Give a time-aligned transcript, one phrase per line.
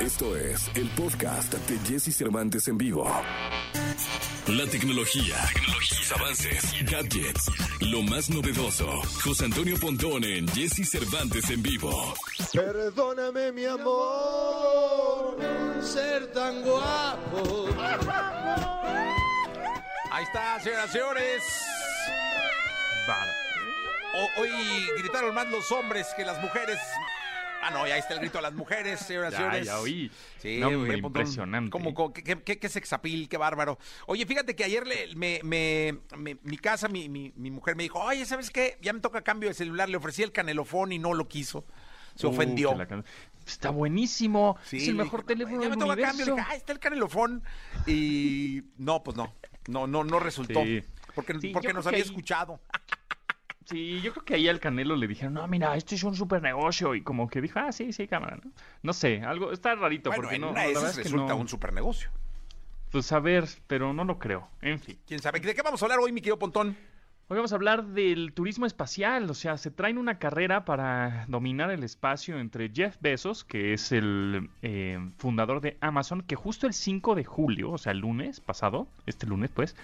[0.00, 3.04] Esto es el podcast de Jesse Cervantes en vivo.
[4.46, 8.88] La tecnología, tecnologías, avances, gadgets, lo más novedoso.
[9.22, 12.14] José Antonio Pontón en Jesse Cervantes en vivo.
[12.52, 15.36] Perdóname, mi amor,
[15.82, 17.68] ser tan guapo.
[20.10, 21.42] Ahí está, señoras y señores.
[24.12, 24.50] O- hoy
[24.98, 26.78] gritaron más los hombres que las mujeres.
[27.62, 29.66] Ah, no, ya está el grito a las mujeres, señoras y señores.
[29.66, 30.10] ya oí.
[30.38, 31.70] Sí, No, hombre, impresionante.
[31.70, 33.78] ¿Cómo, cómo- qué, qué, qué sexapil, qué bárbaro.
[34.06, 37.82] Oye, fíjate que ayer le- me, me- me- mi casa, mi, mi- mi mujer me
[37.82, 38.78] dijo, oye, ¿sabes qué?
[38.80, 39.88] Ya me toca cambio de celular.
[39.88, 41.64] Le ofrecí el canelofón y no lo quiso.
[42.14, 42.74] Se Uh, ofendió.
[42.74, 42.88] la
[43.46, 44.56] Está buenísimo.
[44.64, 46.24] Sí, es el mejor dije, teléfono ya del me toca cambio.
[46.24, 46.34] Universo.
[46.36, 47.42] dije, ah, está el canelofón.
[47.86, 49.34] Y no, pues no.
[49.68, 50.62] No, no, no resultó.
[50.62, 50.82] Sí.
[51.14, 52.60] Porque, Sí, porque nos había ahí- escuchado.
[53.66, 56.42] Sí, yo creo que ahí al Canelo le dijeron, no, mira, esto es un super
[56.42, 56.94] negocio.
[56.94, 58.50] Y como que dijo, ah, sí, sí, cámara, ¿no?
[58.82, 60.10] No sé, algo, está rarito.
[60.10, 62.10] Bueno, porque en no, una de esas que resulta no- un super negocio.
[62.90, 64.48] Pues a ver, pero no lo creo.
[64.62, 64.98] En fin.
[65.06, 65.38] ¿Quién sabe?
[65.40, 66.76] ¿De qué vamos a hablar hoy, mi querido Pontón?
[67.28, 71.70] Hoy vamos a hablar del turismo espacial, o sea, se traen una carrera para dominar
[71.70, 76.72] el espacio entre Jeff Bezos, que es el eh, fundador de Amazon, que justo el
[76.74, 79.76] 5 de julio, o sea, el lunes pasado, este lunes pues,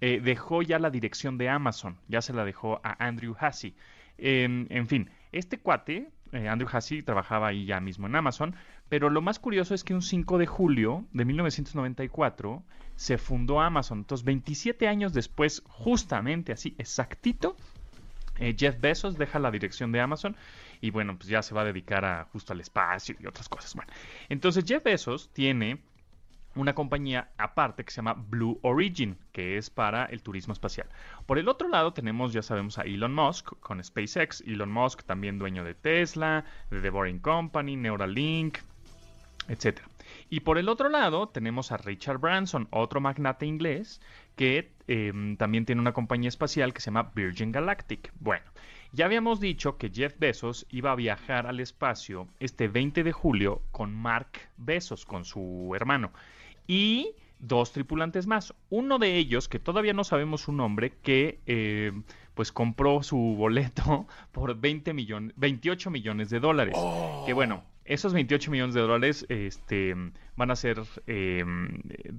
[0.00, 3.74] eh, dejó ya la dirección de Amazon, ya se la dejó a Andrew Hassey.
[4.18, 8.54] En, en fin, este cuate, eh, Andrew Hassey, trabajaba ahí ya mismo en Amazon,
[8.88, 12.62] pero lo más curioso es que un 5 de julio de 1994
[12.94, 13.98] se fundó Amazon.
[13.98, 17.56] Entonces, 27 años después, justamente así, exactito,
[18.38, 20.36] eh, Jeff Bezos deja la dirección de Amazon
[20.80, 23.74] y bueno, pues ya se va a dedicar a justo al espacio y otras cosas.
[23.74, 23.92] Bueno,
[24.28, 25.78] entonces Jeff Bezos tiene
[26.56, 30.88] una compañía aparte que se llama Blue Origin, que es para el turismo espacial.
[31.26, 34.42] Por el otro lado tenemos, ya sabemos, a Elon Musk con SpaceX.
[34.46, 38.58] Elon Musk también dueño de Tesla, de The Boring Company, Neuralink,
[39.48, 39.88] etcétera.
[40.30, 44.00] Y por el otro lado tenemos a Richard Branson, otro magnate inglés,
[44.34, 48.12] que eh, también tiene una compañía espacial que se llama Virgin Galactic.
[48.18, 48.44] Bueno,
[48.92, 53.62] ya habíamos dicho que Jeff Bezos iba a viajar al espacio este 20 de julio
[53.72, 56.12] con Mark Bezos, con su hermano,
[56.66, 58.54] y dos tripulantes más.
[58.70, 61.92] Uno de ellos, que todavía no sabemos su nombre, que eh,
[62.34, 66.76] pues compró su boleto por 20 millones, 28 millones de dólares.
[67.26, 69.94] Que bueno, esos 28 millones de dólares este,
[70.36, 71.44] van a ser, eh,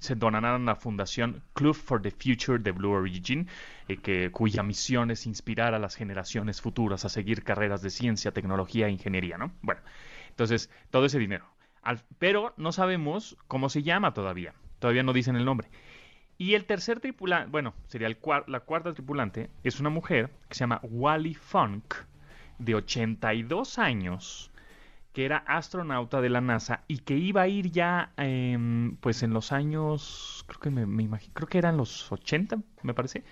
[0.00, 3.48] se donarán a la fundación Club for the Future de Blue Origin,
[3.88, 8.32] eh, que, cuya misión es inspirar a las generaciones futuras a seguir carreras de ciencia,
[8.32, 9.52] tecnología e ingeniería, ¿no?
[9.62, 9.80] Bueno,
[10.28, 11.46] entonces, todo ese dinero.
[12.18, 14.54] Pero no sabemos cómo se llama todavía.
[14.78, 15.68] Todavía no dicen el nombre.
[16.36, 18.18] Y el tercer tripulante, bueno, sería el
[18.48, 21.94] la cuarta tripulante, es una mujer que se llama Wally Funk,
[22.58, 24.50] de 82 años,
[25.12, 29.32] que era astronauta de la NASA y que iba a ir ya, em, pues en
[29.32, 33.22] los años, creo que me imagino, creo que eran los 80, me parece,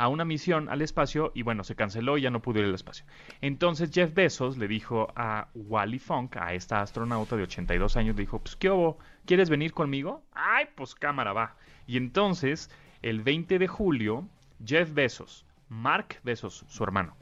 [0.00, 2.74] a una misión al espacio y bueno, se canceló y ya no pudo ir al
[2.74, 3.04] espacio.
[3.42, 8.22] Entonces Jeff Bezos le dijo a Wally Funk, a esta astronauta de 82 años, le
[8.22, 10.22] dijo, pues qué hubo, ¿quieres venir conmigo?
[10.32, 11.54] Ay, pues cámara, va.
[11.86, 12.70] Y entonces,
[13.02, 14.26] el 20 de julio,
[14.64, 17.14] Jeff Bezos, Mark Bezos, su hermano,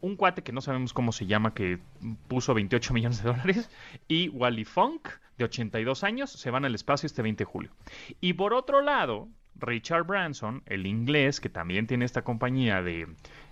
[0.00, 1.78] un cuate que no sabemos cómo se llama, que
[2.26, 3.70] puso 28 millones de dólares,
[4.08, 5.08] y Wally Funk,
[5.38, 7.70] de 82 años, se van al espacio este 20 de julio.
[8.20, 9.28] Y por otro lado,
[9.60, 13.06] Richard Branson, el inglés, que también tiene esta compañía de,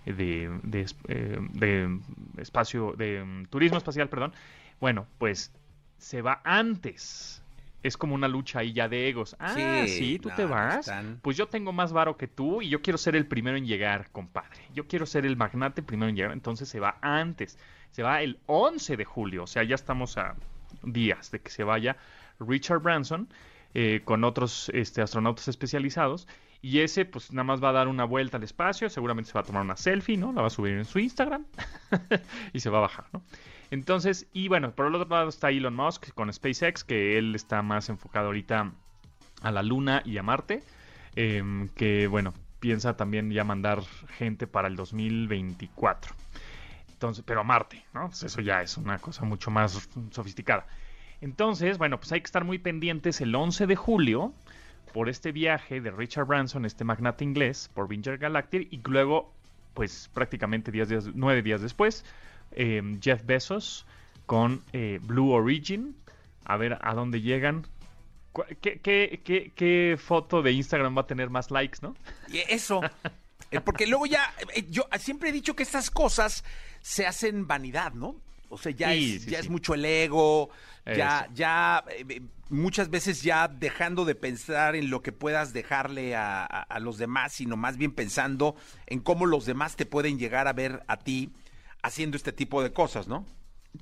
[0.05, 1.99] de, de eh, de
[2.37, 4.33] espacio, de mm, turismo espacial, perdón,
[4.79, 5.51] bueno, pues
[5.97, 7.39] se va antes.
[7.83, 9.35] Es como una lucha ahí ya de egos.
[9.39, 10.87] Ah, sí, Sí, tú no, te vas.
[10.87, 13.65] están- Pues yo tengo más varo que tú y yo quiero ser el primero en
[13.65, 14.61] llegar, compadre.
[14.73, 16.31] Yo quiero ser el magnate primero en llegar.
[16.31, 17.57] Entonces se va antes.
[17.91, 19.43] Se va el 11 de julio.
[19.43, 20.35] O sea, ya estamos a
[20.83, 21.97] días de que se vaya
[22.39, 23.27] Richard Branson
[23.73, 26.27] eh, con otros este, astronautas especializados.
[26.61, 28.89] Y ese, pues nada más va a dar una vuelta al espacio.
[28.89, 30.31] Seguramente se va a tomar una selfie, ¿no?
[30.31, 31.45] La va a subir en su Instagram.
[32.53, 33.21] y se va a bajar, ¿no?
[33.69, 37.61] Entonces, y bueno, por el otro lado está Elon Musk con SpaceX, que él está
[37.63, 38.71] más enfocado ahorita
[39.41, 40.63] a la Luna y a Marte.
[41.15, 43.81] em, que bueno, piensa también ya mandar
[44.17, 46.15] gente para el 2024.
[46.93, 48.07] Entonces, pero a Marte, ¿no?
[48.07, 50.65] Pues eso ya es una cosa mucho más sofisticada.
[51.23, 54.33] Entonces, bueno, pues hay que estar muy pendientes el 11 de julio
[54.91, 59.33] por este viaje de Richard Branson, este magnate inglés, por Vinger Galactic, y luego,
[59.73, 62.03] pues prácticamente 10 días, 9 días después,
[62.51, 63.85] eh, Jeff Bezos
[64.25, 65.95] con eh, Blue Origin,
[66.43, 67.67] a ver a dónde llegan.
[68.59, 68.81] ¿Qué,
[69.55, 71.95] qué, foto de Instagram va a tener más likes, no?
[72.49, 72.81] Eso.
[73.49, 76.43] Eh, Porque luego ya, eh, yo siempre he dicho que estas cosas
[76.81, 78.15] se hacen vanidad, ¿no?
[78.49, 79.45] O sea, ya, Sí, es, sí, ya sí.
[79.45, 80.49] es mucho el ego,
[80.85, 81.33] ya, Eso.
[81.33, 86.43] ya eh, eh, muchas veces ya dejando de pensar en lo que puedas dejarle a,
[86.43, 88.55] a- a los demás, sino más bien pensando
[88.85, 91.31] en cómo los demás te pueden llegar a ver a ti
[91.81, 93.25] haciendo este tipo de cosas, ¿no?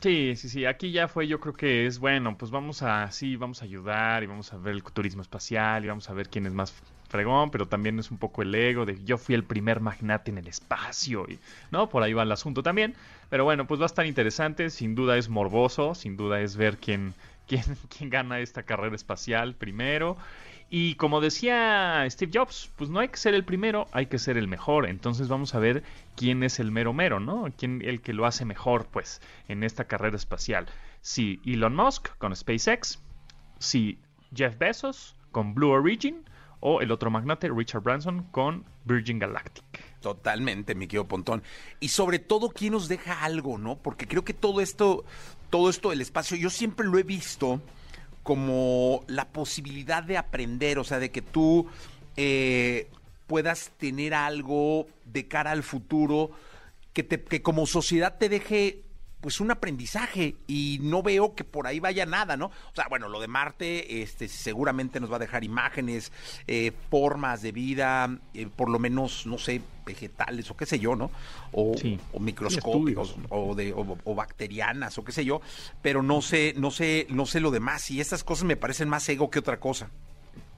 [0.01, 0.65] Sí, sí, sí.
[0.65, 4.23] Aquí ya fue, yo creo que es bueno, pues vamos a, sí, vamos a ayudar
[4.23, 6.73] y vamos a ver el turismo espacial y vamos a ver quién es más
[7.11, 10.39] fregón, pero también es un poco el ego de yo fui el primer magnate en
[10.39, 11.37] el espacio y,
[11.69, 11.89] ¿no?
[11.89, 12.95] Por ahí va el asunto también.
[13.29, 16.77] Pero bueno, pues va a estar interesante, sin duda es morboso, sin duda es ver
[16.77, 17.13] quién,
[17.47, 17.63] quién,
[17.95, 20.17] quién gana esta carrera espacial primero.
[20.73, 24.37] Y como decía Steve Jobs, pues no hay que ser el primero, hay que ser
[24.37, 24.87] el mejor.
[24.87, 25.83] Entonces vamos a ver
[26.15, 27.51] quién es el mero mero, ¿no?
[27.57, 30.67] Quién el que lo hace mejor, pues, en esta carrera espacial.
[31.01, 32.99] Si Elon Musk con SpaceX,
[33.59, 33.99] si
[34.33, 36.23] Jeff Bezos con Blue Origin
[36.61, 39.65] o el otro magnate Richard Branson con Virgin Galactic.
[39.99, 41.43] Totalmente, mi querido Pontón.
[41.79, 43.75] Y sobre todo, ¿quién nos deja algo, no?
[43.75, 45.03] Porque creo que todo esto,
[45.49, 47.61] todo esto del espacio, yo siempre lo he visto
[48.23, 51.67] como la posibilidad de aprender, o sea, de que tú
[52.15, 52.87] eh,
[53.27, 56.31] puedas tener algo de cara al futuro
[56.93, 58.83] que, te, que como sociedad te deje
[59.21, 62.47] pues un aprendizaje y no veo que por ahí vaya nada, ¿no?
[62.47, 66.11] O sea, bueno, lo de Marte este, seguramente nos va a dejar imágenes,
[66.47, 70.95] eh, formas de vida, eh, por lo menos, no sé, vegetales o qué sé yo,
[70.95, 71.11] ¿no?
[71.51, 71.99] O, Sí.
[72.13, 75.41] o microscópicos o, de, o, o bacterianas o qué sé yo,
[75.81, 79.07] pero no sé, no sé, no sé lo demás y estas cosas me parecen más
[79.09, 79.89] ego que otra cosa.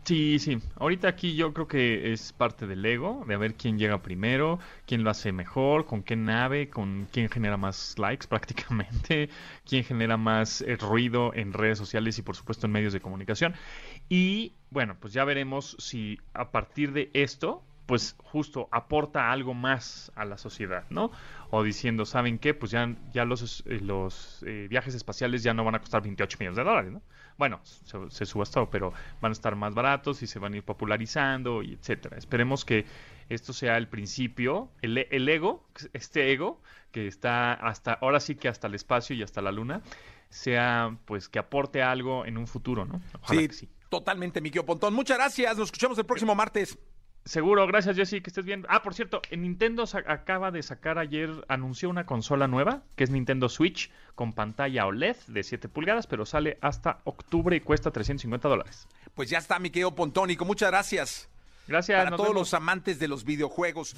[0.05, 0.57] Sí, sí.
[0.75, 5.01] Ahorita aquí yo creo que es parte del ego, de ver quién llega primero, quién
[5.05, 9.29] lo hace mejor, con qué nave, con quién genera más likes prácticamente,
[9.65, 13.55] quién genera más eh, ruido en redes sociales y por supuesto en medios de comunicación.
[14.09, 20.11] Y bueno, pues ya veremos si a partir de esto, pues justo aporta algo más
[20.15, 21.11] a la sociedad, ¿no?
[21.49, 22.53] O diciendo, ¿saben qué?
[22.53, 26.37] Pues ya, ya los, eh, los eh, viajes espaciales ya no van a costar 28
[26.39, 27.01] millones de dólares, ¿no?
[27.37, 30.63] Bueno, se, se subastó, pero van a estar más baratos y se van a ir
[30.63, 32.17] popularizando y etcétera.
[32.17, 32.85] Esperemos que
[33.29, 38.47] esto sea el principio, el, el ego, este ego que está hasta, ahora sí que
[38.47, 39.81] hasta el espacio y hasta la luna,
[40.29, 43.01] sea pues que aporte algo en un futuro, ¿no?
[43.21, 43.69] Ojalá Sí, que sí.
[43.89, 44.93] totalmente, mi Pontón.
[44.93, 46.77] Muchas gracias, nos escuchamos el próximo martes.
[47.25, 48.65] Seguro, gracias Jesse, que estés bien.
[48.67, 53.11] Ah, por cierto, en Nintendo acaba de sacar ayer, anunció una consola nueva, que es
[53.11, 58.49] Nintendo Switch, con pantalla OLED de 7 pulgadas, pero sale hasta octubre y cuesta 350
[58.49, 58.87] dólares.
[59.15, 61.29] Pues ya está, mi querido Pontónico, muchas gracias.
[61.67, 62.03] Gracias.
[62.03, 62.41] Para todos vemos.
[62.41, 63.95] los amantes de los videojuegos.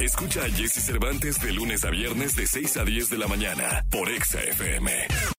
[0.00, 3.84] Escucha a Jesse Cervantes de lunes a viernes de 6 a 10 de la mañana
[3.90, 5.32] por Exa FM.